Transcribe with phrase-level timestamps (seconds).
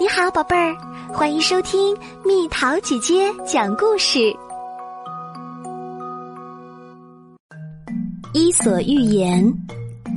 [0.00, 0.74] 你好，宝贝儿，
[1.12, 4.18] 欢迎收听蜜桃姐姐讲故事。
[8.32, 9.44] 《伊索寓言》：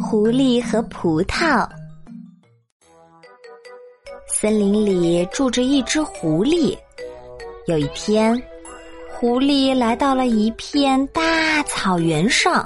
[0.02, 1.68] 狐狸和葡萄。
[4.26, 6.78] 森林里住着一只狐狸。
[7.68, 8.42] 有一天，
[9.12, 12.66] 狐狸来到了一片大草原上，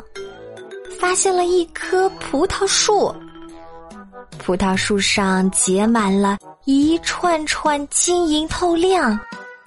[0.99, 3.11] 发现了一棵葡萄树。
[4.37, 6.37] 葡萄树上结满了
[6.69, 9.17] 一串串晶莹透亮、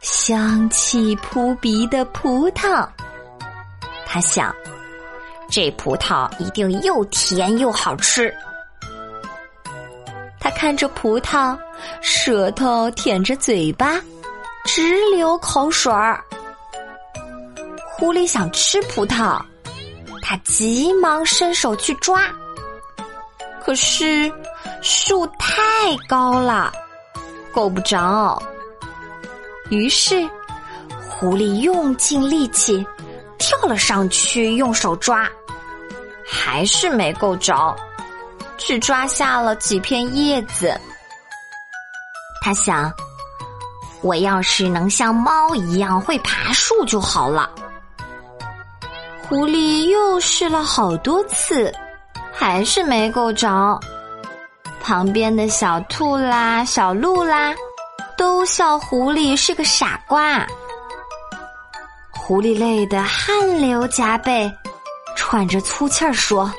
[0.03, 2.87] 香气扑鼻的葡萄。
[4.05, 4.55] 他想，
[5.49, 8.31] 这葡萄一定又甜又好吃。
[10.39, 11.57] 他看着葡萄，
[12.03, 13.99] 舌头舔着嘴巴，
[14.67, 16.23] 直流口水儿。
[17.95, 19.41] 狐狸想吃葡萄，
[20.21, 22.29] 他急忙伸手去抓，
[23.65, 24.30] 可是。
[24.83, 25.63] 树太
[26.09, 26.73] 高了，
[27.53, 28.43] 够不着。
[29.69, 30.29] 于是，
[31.09, 32.85] 狐狸用尽力气
[33.38, 35.29] 跳了上去，用手抓，
[36.27, 37.77] 还是没够着，
[38.57, 40.79] 只抓下了几片叶子。
[42.43, 42.93] 他想，
[44.02, 47.51] 我要是能像猫一样会爬树就好了。
[49.29, 51.73] 狐狸又试了好多次，
[52.33, 53.79] 还是没够着。
[54.81, 57.55] 旁边的小兔啦、小鹿啦，
[58.17, 60.47] 都笑狐狸是个傻瓜。
[62.13, 64.51] 狐狸累得汗流浃背，
[65.17, 66.53] 喘着粗气儿说：“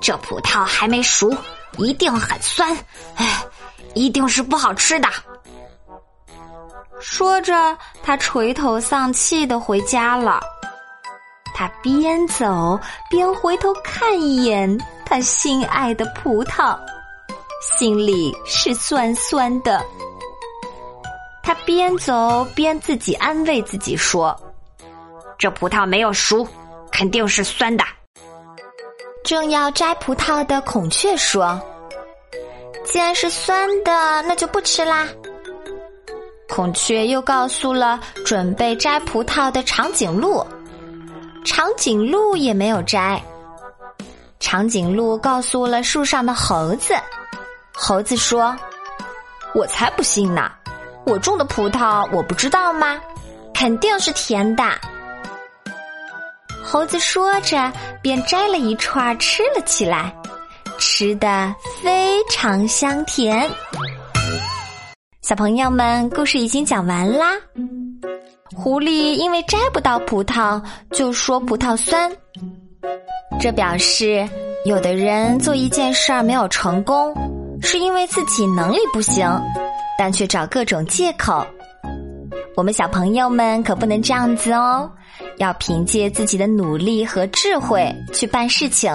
[0.00, 1.34] 这葡萄还没熟，
[1.78, 2.76] 一定很酸，
[3.16, 3.42] 哎，
[3.94, 5.08] 一定是不好吃的。”
[7.00, 10.40] 说着，他垂头丧气的回家了。
[11.54, 12.78] 他边走
[13.10, 16.78] 边回头看一眼他心爱的葡萄。
[17.60, 19.84] 心里是酸酸的，
[21.42, 24.34] 他边走边自己安慰自己说
[25.36, 26.46] ：“这葡萄没有熟，
[26.90, 27.84] 肯定是酸的。”
[29.22, 31.60] 正要摘葡萄的孔雀说
[32.82, 35.06] ：“既然是酸的，那就不吃啦。”
[36.48, 40.42] 孔雀又告诉了准备摘葡萄的长颈鹿，
[41.44, 43.22] 长颈鹿也没有摘。
[44.40, 46.94] 长颈鹿告诉了树上的猴子。
[47.82, 48.54] 猴子说
[49.56, 50.52] ：“我才不信呢！
[51.06, 53.00] 我种的葡萄我不知道吗？
[53.54, 54.62] 肯定是甜的。”
[56.62, 60.14] 猴子说着，便摘了一串吃了起来，
[60.78, 63.50] 吃的非常香甜。
[65.22, 67.32] 小朋友们，故事已经讲完啦。
[68.54, 72.12] 狐狸因为摘不到葡萄，就说葡萄酸，
[73.40, 74.28] 这表示
[74.66, 77.39] 有的人做一件事儿没有成功。
[77.62, 79.28] 是因为自己能力不行，
[79.98, 81.46] 但却找各种借口。
[82.56, 84.90] 我们小朋友们可不能这样子哦，
[85.38, 88.92] 要凭借自己的努力和智慧去办事情。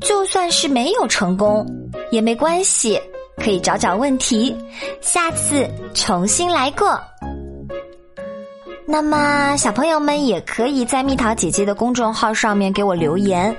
[0.00, 1.66] 就算是没有成功
[2.10, 3.00] 也没关系，
[3.36, 4.56] 可以找找问题，
[5.00, 7.00] 下次重新来过。
[8.84, 13.56] 那么，小朋友们也可以在蜜桃姐姐的公众号上面给我留言。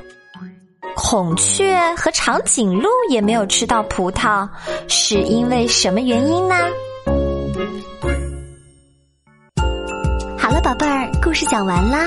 [0.95, 4.47] 孔雀和长颈鹿也没有吃到葡萄，
[4.87, 6.55] 是因为什么原因呢？
[10.37, 12.05] 好了，宝贝儿，故事讲完啦。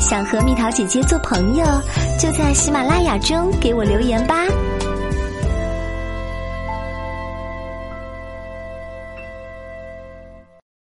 [0.00, 1.64] 想和蜜桃姐姐做朋友，
[2.18, 4.44] 就在喜马拉雅中给我留言吧。